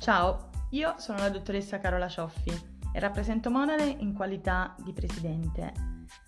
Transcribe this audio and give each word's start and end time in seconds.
Ciao, 0.00 0.48
io 0.70 0.94
sono 0.96 1.18
la 1.18 1.28
dottoressa 1.28 1.78
Carola 1.78 2.08
Cioffi 2.08 2.50
e 2.90 2.98
rappresento 2.98 3.50
Monade 3.50 3.84
in 3.84 4.14
qualità 4.14 4.74
di 4.82 4.94
presidente. 4.94 5.74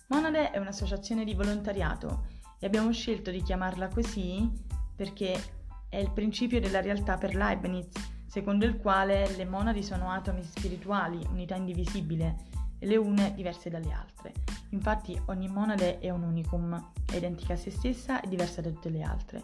Monade 0.09 0.51
è 0.51 0.59
un'associazione 0.59 1.23
di 1.23 1.33
volontariato 1.33 2.27
e 2.59 2.67
abbiamo 2.67 2.91
scelto 2.91 3.31
di 3.31 3.41
chiamarla 3.41 3.87
così 3.87 4.47
perché 4.95 5.41
è 5.89 5.97
il 5.97 6.11
principio 6.11 6.61
della 6.61 6.81
realtà 6.81 7.17
per 7.17 7.33
Leibniz, 7.33 7.89
secondo 8.27 8.63
il 8.63 8.77
quale 8.77 9.35
le 9.35 9.45
monadi 9.45 9.81
sono 9.81 10.11
atomi 10.11 10.43
spirituali, 10.43 11.25
unità 11.31 11.55
indivisibile, 11.55 12.35
e 12.77 12.85
le 12.85 12.97
une 12.97 13.33
diverse 13.33 13.71
dalle 13.71 13.91
altre. 13.91 14.33
Infatti 14.69 15.19
ogni 15.25 15.47
monade 15.47 15.97
è 15.97 16.11
un 16.11 16.21
unicum, 16.21 16.91
è 17.11 17.15
identica 17.15 17.53
a 17.53 17.57
se 17.57 17.71
stessa 17.71 18.21
e 18.21 18.27
diversa 18.27 18.61
da 18.61 18.69
tutte 18.69 18.89
le 18.89 19.01
altre. 19.01 19.43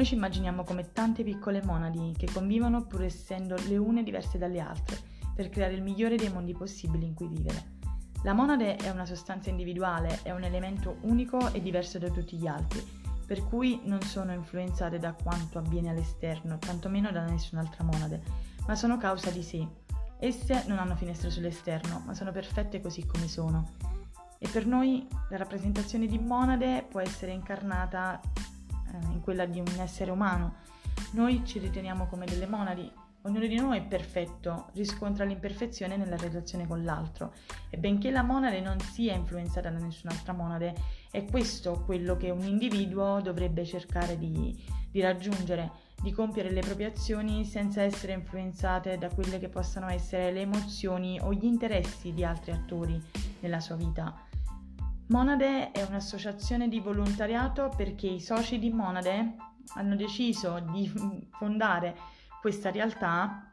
Noi 0.00 0.08
ci 0.08 0.14
immaginiamo 0.14 0.64
come 0.64 0.92
tante 0.92 1.22
piccole 1.22 1.62
monadi 1.62 2.14
che 2.16 2.26
convivono 2.32 2.86
pur 2.86 3.02
essendo 3.02 3.54
le 3.68 3.76
une 3.76 4.02
diverse 4.02 4.38
dalle 4.38 4.58
altre, 4.58 4.98
per 5.34 5.50
creare 5.50 5.74
il 5.74 5.82
migliore 5.82 6.16
dei 6.16 6.32
mondi 6.32 6.54
possibili 6.54 7.04
in 7.04 7.12
cui 7.12 7.28
vivere. 7.28 7.76
La 8.22 8.32
monade 8.32 8.76
è 8.76 8.88
una 8.88 9.04
sostanza 9.04 9.50
individuale, 9.50 10.20
è 10.22 10.30
un 10.30 10.42
elemento 10.42 10.96
unico 11.02 11.52
e 11.52 11.60
diverso 11.60 11.98
da 11.98 12.08
tutti 12.08 12.38
gli 12.38 12.46
altri, 12.46 12.82
per 13.26 13.44
cui 13.44 13.82
non 13.84 14.00
sono 14.00 14.32
influenzate 14.32 14.98
da 14.98 15.12
quanto 15.12 15.58
avviene 15.58 15.90
all'esterno, 15.90 16.56
tantomeno 16.56 17.10
da 17.12 17.26
nessun'altra 17.26 17.84
monade, 17.84 18.22
ma 18.66 18.74
sono 18.76 18.96
causa 18.96 19.28
di 19.30 19.42
sé. 19.42 19.68
Esse 20.18 20.64
non 20.66 20.78
hanno 20.78 20.96
finestre 20.96 21.28
sull'esterno, 21.28 22.04
ma 22.06 22.14
sono 22.14 22.32
perfette 22.32 22.80
così 22.80 23.04
come 23.04 23.28
sono. 23.28 23.72
E 24.38 24.48
per 24.48 24.64
noi 24.64 25.06
la 25.28 25.36
rappresentazione 25.36 26.06
di 26.06 26.18
monade 26.18 26.86
può 26.88 27.00
essere 27.00 27.32
incarnata 27.32 28.18
in 29.12 29.20
quella 29.20 29.46
di 29.46 29.60
un 29.60 29.66
essere 29.78 30.10
umano. 30.10 30.54
Noi 31.12 31.42
ci 31.44 31.58
riteniamo 31.58 32.06
come 32.06 32.26
delle 32.26 32.46
monadi, 32.46 32.90
ognuno 33.22 33.46
di 33.46 33.56
noi 33.56 33.78
è 33.78 33.82
perfetto, 33.82 34.68
riscontra 34.72 35.24
l'imperfezione 35.24 35.96
nella 35.96 36.16
relazione 36.16 36.66
con 36.66 36.84
l'altro 36.84 37.34
e 37.68 37.76
benché 37.76 38.10
la 38.10 38.22
monade 38.22 38.60
non 38.60 38.78
sia 38.80 39.14
influenzata 39.14 39.70
da 39.70 39.78
nessun'altra 39.78 40.32
monade, 40.32 40.74
è 41.10 41.24
questo 41.24 41.82
quello 41.84 42.16
che 42.16 42.30
un 42.30 42.44
individuo 42.44 43.20
dovrebbe 43.20 43.64
cercare 43.64 44.16
di, 44.16 44.56
di 44.90 45.00
raggiungere, 45.00 45.70
di 46.00 46.12
compiere 46.12 46.50
le 46.50 46.60
proprie 46.60 46.86
azioni 46.86 47.44
senza 47.44 47.82
essere 47.82 48.14
influenzate 48.14 48.96
da 48.96 49.10
quelle 49.10 49.38
che 49.38 49.48
possano 49.48 49.88
essere 49.90 50.32
le 50.32 50.40
emozioni 50.40 51.18
o 51.20 51.32
gli 51.32 51.44
interessi 51.44 52.14
di 52.14 52.24
altri 52.24 52.52
attori 52.52 53.02
nella 53.40 53.60
sua 53.60 53.76
vita. 53.76 54.28
Monade 55.10 55.72
è 55.72 55.82
un'associazione 55.82 56.68
di 56.68 56.78
volontariato 56.78 57.72
perché 57.76 58.06
i 58.06 58.20
soci 58.20 58.60
di 58.60 58.70
Monade 58.70 59.34
hanno 59.74 59.96
deciso 59.96 60.60
di 60.70 60.88
fondare 61.30 61.96
questa 62.40 62.70
realtà 62.70 63.52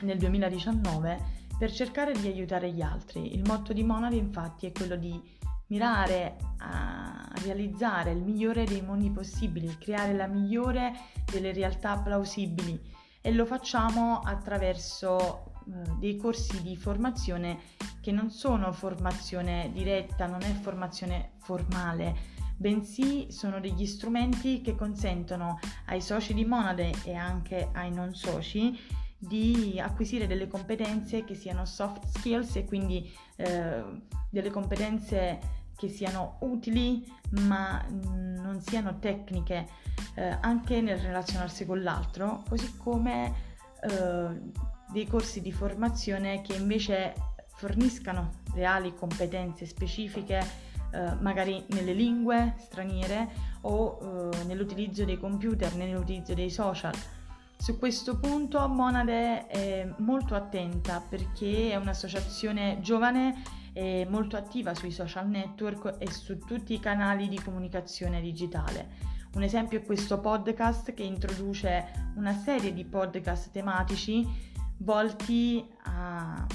nel 0.00 0.18
2019 0.18 1.34
per 1.56 1.70
cercare 1.70 2.12
di 2.12 2.26
aiutare 2.26 2.72
gli 2.72 2.82
altri. 2.82 3.34
Il 3.34 3.44
motto 3.46 3.72
di 3.72 3.84
Monade 3.84 4.16
infatti 4.16 4.66
è 4.66 4.72
quello 4.72 4.96
di 4.96 5.22
mirare 5.68 6.38
a 6.58 7.30
realizzare 7.44 8.10
il 8.10 8.24
migliore 8.24 8.64
dei 8.64 8.82
mondi 8.82 9.08
possibili, 9.08 9.78
creare 9.78 10.12
la 10.12 10.26
migliore 10.26 10.90
delle 11.30 11.52
realtà 11.52 11.98
plausibili 11.98 12.82
e 13.20 13.32
lo 13.32 13.46
facciamo 13.46 14.18
attraverso 14.24 15.52
dei 15.98 16.16
corsi 16.16 16.62
di 16.62 16.76
formazione 16.76 17.58
che 18.00 18.12
non 18.12 18.30
sono 18.30 18.72
formazione 18.72 19.70
diretta, 19.72 20.26
non 20.26 20.42
è 20.42 20.52
formazione 20.52 21.32
formale, 21.38 22.14
bensì 22.56 23.30
sono 23.30 23.60
degli 23.60 23.84
strumenti 23.84 24.60
che 24.60 24.76
consentono 24.76 25.58
ai 25.86 26.00
soci 26.00 26.34
di 26.34 26.44
Monade 26.44 26.92
e 27.04 27.14
anche 27.14 27.68
ai 27.72 27.92
non 27.92 28.14
soci 28.14 28.78
di 29.18 29.80
acquisire 29.80 30.26
delle 30.26 30.46
competenze 30.46 31.24
che 31.24 31.34
siano 31.34 31.64
soft 31.64 32.06
skills 32.06 32.56
e 32.56 32.64
quindi 32.64 33.10
eh, 33.36 33.82
delle 34.30 34.50
competenze 34.50 35.64
che 35.74 35.88
siano 35.88 36.36
utili 36.40 37.04
ma 37.42 37.84
non 37.90 38.60
siano 38.60 38.98
tecniche 38.98 39.66
eh, 40.14 40.38
anche 40.40 40.80
nel 40.80 40.98
relazionarsi 40.98 41.66
con 41.66 41.82
l'altro, 41.82 42.42
così 42.48 42.76
come 42.76 43.34
eh, 43.82 44.74
dei 44.92 45.06
corsi 45.06 45.40
di 45.40 45.52
formazione 45.52 46.42
che 46.42 46.54
invece 46.54 47.14
forniscano 47.56 48.42
reali 48.54 48.94
competenze 48.94 49.66
specifiche, 49.66 50.38
eh, 50.92 51.14
magari 51.20 51.64
nelle 51.68 51.92
lingue 51.92 52.54
straniere 52.58 53.28
o 53.62 54.30
eh, 54.32 54.44
nell'utilizzo 54.44 55.04
dei 55.04 55.18
computer, 55.18 55.74
nell'utilizzo 55.74 56.34
dei 56.34 56.50
social. 56.50 56.94
Su 57.58 57.78
questo 57.78 58.18
punto 58.18 58.68
Monade 58.68 59.46
è 59.46 59.88
molto 59.98 60.34
attenta 60.34 61.00
perché 61.00 61.70
è 61.70 61.76
un'associazione 61.76 62.78
giovane 62.80 63.42
e 63.72 64.06
molto 64.08 64.36
attiva 64.36 64.74
sui 64.74 64.90
social 64.90 65.28
network 65.28 65.96
e 65.98 66.10
su 66.12 66.38
tutti 66.38 66.74
i 66.74 66.80
canali 66.80 67.28
di 67.28 67.40
comunicazione 67.40 68.20
digitale. 68.20 69.14
Un 69.34 69.42
esempio 69.42 69.78
è 69.78 69.84
questo 69.84 70.20
podcast 70.20 70.94
che 70.94 71.02
introduce 71.02 72.12
una 72.16 72.32
serie 72.34 72.72
di 72.72 72.84
podcast 72.84 73.50
tematici 73.50 74.54
volti 74.78 75.66
a, 75.84 76.46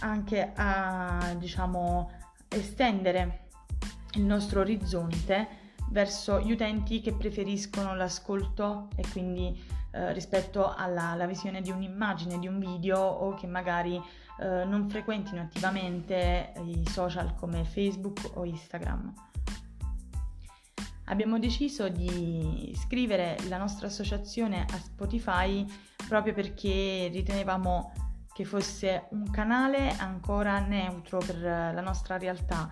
anche 0.00 0.52
a 0.54 1.34
diciamo, 1.38 2.10
estendere 2.48 3.48
il 4.12 4.22
nostro 4.22 4.60
orizzonte 4.60 5.64
verso 5.90 6.40
gli 6.40 6.52
utenti 6.52 7.00
che 7.00 7.12
preferiscono 7.12 7.94
l'ascolto 7.94 8.88
e 8.96 9.04
quindi 9.12 9.74
eh, 9.92 10.12
rispetto 10.12 10.74
alla, 10.74 11.10
alla, 11.10 11.26
visione 11.26 11.60
di 11.60 11.70
un'immagine, 11.70 12.38
di 12.38 12.46
un 12.46 12.58
video 12.58 12.98
o 12.98 13.34
che 13.34 13.46
magari 13.46 13.94
eh, 14.40 14.64
non 14.64 14.88
frequentino 14.88 15.40
attivamente 15.40 16.52
i 16.64 16.86
social 16.88 17.34
come 17.34 17.64
Facebook 17.64 18.32
o 18.34 18.44
Instagram. 18.44 19.12
Abbiamo 21.04 21.38
deciso 21.38 21.88
di 21.88 22.70
iscrivere 22.70 23.36
la 23.48 23.58
nostra 23.58 23.86
associazione 23.86 24.66
a 24.68 24.76
Spotify 24.76 25.64
proprio 26.08 26.32
perché 26.32 27.08
ritenevamo 27.12 27.92
che 28.32 28.44
fosse 28.44 29.06
un 29.10 29.30
canale 29.30 29.96
ancora 29.96 30.58
neutro 30.58 31.18
per 31.18 31.40
la 31.40 31.80
nostra 31.80 32.18
realtà 32.18 32.70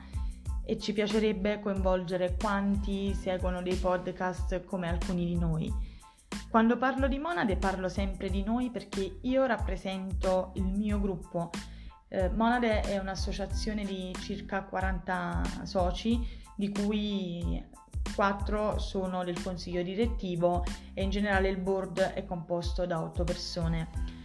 e 0.65 0.79
ci 0.79 0.93
piacerebbe 0.93 1.61
coinvolgere 1.61 2.37
quanti 2.39 3.15
seguono 3.15 3.63
dei 3.63 3.77
podcast 3.77 4.65
come 4.65 4.89
alcuni 4.89 5.27
di 5.27 5.39
noi. 5.39 5.73
Quando 6.49 6.77
parlo 6.77 7.09
di 7.09 7.19
Monade 7.19 7.57
parlo 7.57 7.89
sempre 7.89 8.31
di 8.31 8.43
noi 8.43 8.71
perché 8.71 9.19
io 9.23 9.45
rappresento 9.45 10.53
il 10.55 10.65
mio 10.65 11.01
gruppo. 11.01 11.51
Eh, 12.09 12.31
Monade 12.31 12.81
è 12.81 12.99
un'associazione 12.99 13.85
di 13.85 14.15
circa 14.21 14.63
40 14.63 15.43
soci, 15.65 16.21
di 16.57 16.71
cui 16.71 17.63
4 18.15 18.79
sono 18.79 19.25
del 19.25 19.43
consiglio 19.43 19.83
direttivo 19.83 20.65
e 20.95 21.03
in 21.03 21.11
generale 21.11 21.49
il 21.49 21.59
board 21.59 22.01
è 22.01 22.25
composto 22.25 22.87
da 22.87 23.03
8 23.03 23.25
persone. 23.25 24.23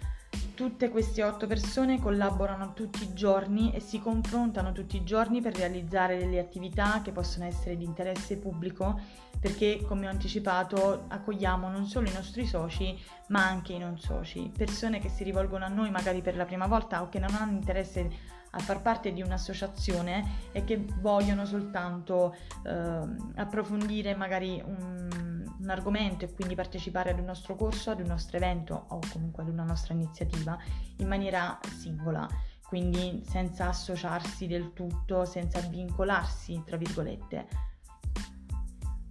Tutte 0.59 0.89
queste 0.89 1.23
8 1.23 1.47
persone 1.47 2.01
collaborano 2.01 2.73
tutti 2.73 3.01
i 3.03 3.13
giorni 3.13 3.71
e 3.73 3.79
si 3.79 4.01
confrontano 4.01 4.73
tutti 4.73 4.97
i 4.97 5.05
giorni 5.05 5.39
per 5.39 5.55
realizzare 5.55 6.17
delle 6.17 6.37
attività 6.37 7.01
che 7.01 7.13
possono 7.13 7.45
essere 7.45 7.77
di 7.77 7.85
interesse 7.85 8.35
pubblico 8.35 8.99
perché 9.39 9.81
come 9.87 10.05
ho 10.05 10.09
anticipato 10.09 11.05
accogliamo 11.07 11.69
non 11.69 11.85
solo 11.85 12.09
i 12.09 12.13
nostri 12.13 12.45
soci 12.45 12.93
ma 13.29 13.47
anche 13.47 13.71
i 13.71 13.77
non 13.77 13.97
soci, 13.99 14.51
persone 14.53 14.99
che 14.99 15.07
si 15.07 15.23
rivolgono 15.23 15.63
a 15.63 15.69
noi 15.69 15.91
magari 15.91 16.21
per 16.21 16.35
la 16.35 16.43
prima 16.43 16.67
volta 16.67 17.03
o 17.03 17.07
che 17.07 17.19
non 17.19 17.33
hanno 17.35 17.53
interesse 17.53 18.09
a 18.51 18.59
far 18.59 18.81
parte 18.81 19.13
di 19.13 19.21
un'associazione 19.21 20.49
e 20.51 20.65
che 20.65 20.83
vogliono 20.99 21.45
soltanto 21.45 22.35
eh, 22.65 23.01
approfondire 23.35 24.13
magari 24.13 24.61
un, 24.65 25.28
un, 25.69 25.77
argomento 25.77 26.25
e 26.25 26.33
quindi 26.33 26.55
partecipare 26.55 27.11
ad 27.11 27.19
un 27.19 27.25
nostro 27.25 27.55
corso, 27.55 27.91
ad 27.91 27.99
un 27.99 28.07
nostro 28.07 28.37
evento 28.37 28.85
o 28.89 28.99
comunque 29.11 29.43
ad 29.43 29.49
una 29.49 29.63
nostra 29.63 29.93
iniziativa 29.93 30.57
in 30.97 31.07
maniera 31.07 31.59
singola, 31.77 32.27
quindi 32.67 33.23
senza 33.25 33.67
associarsi 33.67 34.47
del 34.47 34.73
tutto, 34.73 35.25
senza 35.25 35.59
vincolarsi, 35.61 36.61
tra 36.65 36.77
virgolette. 36.77 37.47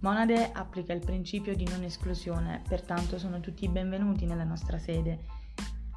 Monade 0.01 0.51
applica 0.53 0.93
il 0.93 1.03
principio 1.03 1.55
di 1.55 1.67
non 1.67 1.83
esclusione, 1.83 2.61
pertanto 2.67 3.17
sono 3.17 3.39
tutti 3.39 3.67
benvenuti 3.67 4.25
nella 4.25 4.45
nostra 4.45 4.77
sede 4.77 5.37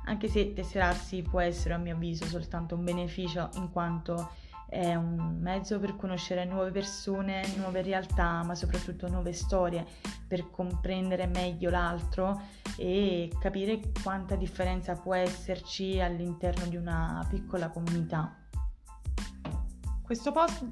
anche 0.04 0.28
se 0.28 0.52
tesserarsi 0.52 1.22
può 1.22 1.40
essere 1.40 1.74
a 1.74 1.78
mio 1.78 1.94
avviso 1.94 2.24
soltanto 2.26 2.74
un 2.74 2.84
beneficio 2.84 3.50
in 3.54 3.70
quanto 3.70 4.30
è 4.72 4.94
un 4.94 5.36
mezzo 5.38 5.78
per 5.78 5.96
conoscere 5.96 6.46
nuove 6.46 6.70
persone, 6.70 7.46
nuove 7.58 7.82
realtà, 7.82 8.42
ma 8.42 8.54
soprattutto 8.54 9.06
nuove 9.06 9.34
storie, 9.34 9.84
per 10.26 10.50
comprendere 10.50 11.26
meglio 11.26 11.68
l'altro 11.68 12.40
e 12.78 13.30
capire 13.38 13.82
quanta 14.02 14.34
differenza 14.34 14.94
può 14.94 15.14
esserci 15.14 16.00
all'interno 16.00 16.64
di 16.68 16.76
una 16.76 17.22
piccola 17.28 17.68
comunità. 17.68 18.34
Questo 20.00 20.32
post 20.32 20.66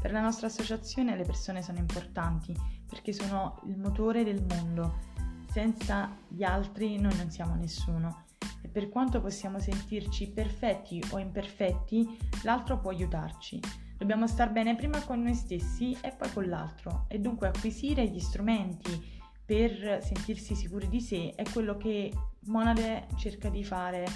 per 0.00 0.12
la 0.12 0.20
nostra 0.20 0.46
associazione 0.46 1.16
le 1.16 1.24
persone 1.24 1.60
sono 1.60 1.78
importanti 1.78 2.56
perché 2.88 3.12
sono 3.12 3.60
il 3.66 3.78
motore 3.78 4.22
del 4.22 4.44
mondo 4.48 5.10
senza 5.50 6.08
gli 6.28 6.44
altri 6.44 7.00
noi 7.00 7.16
non 7.16 7.30
siamo 7.32 7.56
nessuno 7.56 8.26
e 8.62 8.68
per 8.68 8.88
quanto 8.88 9.20
possiamo 9.20 9.58
sentirci 9.58 10.30
perfetti 10.30 11.02
o 11.10 11.18
imperfetti, 11.18 12.16
l'altro 12.44 12.78
può 12.78 12.90
aiutarci. 12.90 13.60
Dobbiamo 13.98 14.26
star 14.26 14.50
bene 14.50 14.74
prima 14.74 15.02
con 15.02 15.22
noi 15.22 15.34
stessi 15.34 15.96
e 16.00 16.12
poi 16.12 16.32
con 16.32 16.48
l'altro 16.48 17.04
e 17.08 17.18
dunque 17.18 17.48
acquisire 17.48 18.08
gli 18.08 18.20
strumenti 18.20 19.20
per 19.44 20.02
sentirsi 20.02 20.54
sicuri 20.54 20.88
di 20.88 21.00
sé 21.00 21.34
è 21.34 21.44
quello 21.52 21.76
che 21.76 22.12
Monade 22.46 23.06
cerca 23.16 23.48
di 23.48 23.62
fare 23.62 24.06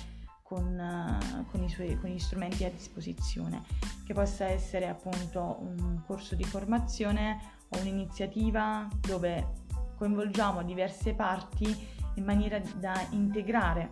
con, 0.42 1.18
con, 1.50 1.62
i 1.62 1.68
suoi, 1.68 1.98
con 1.98 2.08
gli 2.08 2.18
strumenti 2.18 2.64
a 2.64 2.70
disposizione, 2.70 3.62
che 4.04 4.14
possa 4.14 4.46
essere 4.46 4.88
appunto 4.88 5.58
un 5.60 6.02
corso 6.06 6.36
di 6.36 6.44
formazione 6.44 7.38
o 7.68 7.80
un'iniziativa 7.80 8.88
dove 9.00 9.64
coinvolgiamo 9.96 10.62
diverse 10.62 11.14
parti 11.14 11.74
in 12.14 12.24
maniera 12.24 12.60
da 12.78 13.06
integrare, 13.10 13.90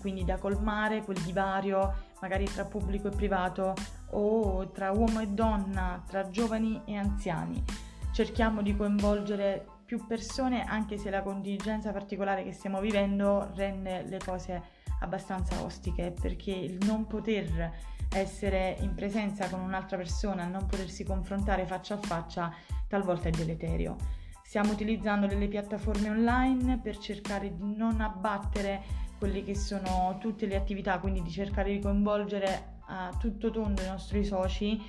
quindi 0.00 0.24
da 0.24 0.38
colmare 0.38 1.02
quel 1.02 1.20
divario 1.22 2.04
magari 2.20 2.44
tra 2.44 2.64
pubblico 2.64 3.08
e 3.08 3.10
privato 3.10 3.74
o 4.10 4.70
tra 4.70 4.90
uomo 4.90 5.20
e 5.20 5.28
donna, 5.28 6.02
tra 6.06 6.28
giovani 6.30 6.82
e 6.86 6.96
anziani. 6.96 7.62
Cerchiamo 8.12 8.62
di 8.62 8.74
coinvolgere 8.76 9.66
più 9.84 10.06
persone 10.06 10.64
anche 10.64 10.98
se 10.98 11.10
la 11.10 11.22
contingenza 11.22 11.92
particolare 11.92 12.42
che 12.42 12.52
stiamo 12.52 12.80
vivendo 12.80 13.52
rende 13.54 14.02
le 14.02 14.18
cose 14.18 14.62
abbastanza 15.00 15.62
ostiche 15.62 16.12
perché 16.18 16.50
il 16.50 16.78
non 16.86 17.06
poter 17.06 17.72
essere 18.10 18.76
in 18.80 18.94
presenza 18.94 19.48
con 19.48 19.60
un'altra 19.60 19.96
persona, 19.96 20.46
non 20.46 20.66
potersi 20.66 21.04
confrontare 21.04 21.66
faccia 21.66 21.94
a 21.94 21.98
faccia 21.98 22.52
talvolta 22.88 23.28
è 23.28 23.30
deleterio. 23.30 24.24
Stiamo 24.46 24.70
utilizzando 24.70 25.26
delle 25.26 25.48
piattaforme 25.48 26.08
online 26.08 26.78
per 26.78 26.98
cercare 26.98 27.52
di 27.52 27.74
non 27.74 28.00
abbattere 28.00 28.80
quelle 29.18 29.42
che 29.42 29.56
sono 29.56 30.18
tutte 30.20 30.46
le 30.46 30.54
attività, 30.54 31.00
quindi 31.00 31.20
di 31.20 31.32
cercare 31.32 31.72
di 31.72 31.80
coinvolgere 31.80 32.76
a 32.86 33.12
tutto 33.18 33.50
tondo 33.50 33.82
i 33.82 33.86
nostri 33.86 34.24
soci, 34.24 34.80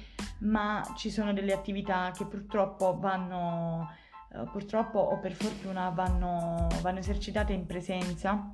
ma 0.41 0.83
ci 0.95 1.09
sono 1.09 1.33
delle 1.33 1.53
attività 1.53 2.11
che 2.15 2.27
purtroppo 2.27 2.99
vanno, 2.99 3.89
eh, 4.31 4.43
purtroppo 4.51 4.99
o 4.99 5.17
per 5.17 5.33
fortuna 5.33 5.89
vanno, 5.89 6.67
vanno 6.83 6.99
esercitate 6.99 7.51
in 7.51 7.65
presenza, 7.65 8.53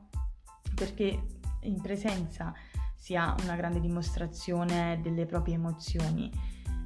perché 0.74 1.22
in 1.64 1.82
presenza 1.82 2.54
si 2.96 3.18
ha 3.18 3.36
una 3.44 3.58
grande 3.58 3.82
dimostrazione 3.82 5.02
delle 5.02 5.26
proprie 5.26 5.56
emozioni 5.56 6.32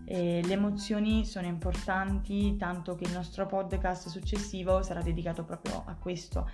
e 0.10 0.42
le 0.42 0.54
emozioni 0.54 1.26
sono 1.26 1.48
importanti, 1.48 2.56
tanto 2.56 2.96
che 2.96 3.04
il 3.04 3.12
nostro 3.12 3.46
podcast 3.46 4.08
successivo 4.08 4.82
sarà 4.82 5.02
dedicato 5.02 5.44
proprio 5.44 5.84
a 5.86 5.96
questo. 5.96 6.50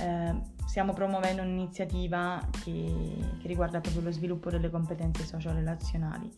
Eh, 0.00 0.40
stiamo 0.64 0.94
promuovendo 0.94 1.42
un'iniziativa 1.42 2.40
che, 2.64 3.14
che 3.38 3.46
riguarda 3.46 3.82
proprio 3.82 4.04
lo 4.04 4.10
sviluppo 4.10 4.48
delle 4.48 4.70
competenze 4.70 5.26
socio-relazionali. 5.26 6.30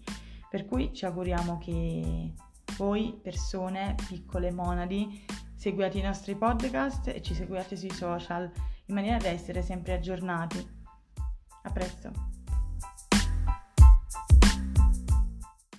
Per 0.51 0.67
cui 0.67 0.93
ci 0.93 1.05
auguriamo 1.05 1.57
che 1.59 2.33
voi, 2.77 3.17
persone, 3.23 3.95
piccole 4.09 4.51
monadi, 4.51 5.25
seguiate 5.55 5.99
i 5.99 6.03
nostri 6.03 6.35
podcast 6.35 7.07
e 7.07 7.23
ci 7.23 7.35
seguiate 7.35 7.77
sui 7.77 7.93
social 7.93 8.51
in 8.87 8.95
maniera 8.95 9.19
da 9.19 9.29
essere 9.29 9.63
sempre 9.63 9.95
aggiornati. 9.95 10.69
A 11.63 11.71
presto! 11.71 12.36